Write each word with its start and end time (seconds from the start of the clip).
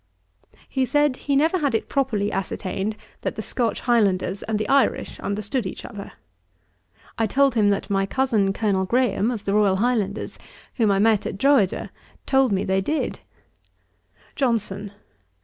He 0.67 0.83
said, 0.83 1.15
he 1.15 1.35
never 1.35 1.59
had 1.59 1.75
it 1.75 1.87
properly 1.87 2.31
ascertained 2.31 2.95
that 3.21 3.35
the 3.35 3.43
Scotch 3.43 3.81
Highlanders 3.81 4.41
and 4.41 4.57
the 4.57 4.67
Irish 4.67 5.19
understood 5.19 5.67
each 5.67 5.85
other. 5.85 6.13
I 7.19 7.27
told 7.27 7.53
him 7.53 7.69
that 7.69 7.87
my 7.87 8.07
cousin 8.07 8.51
Colonel 8.51 8.87
Graham, 8.87 9.29
of 9.29 9.45
the 9.45 9.53
Royal 9.53 9.75
Highlanders, 9.75 10.39
whom 10.77 10.89
I 10.89 10.97
met 10.97 11.27
at 11.27 11.37
Drogheda, 11.37 11.91
told 12.25 12.51
me 12.51 12.63
they 12.63 12.81
did. 12.81 13.19
JOHNSON. 14.35 14.91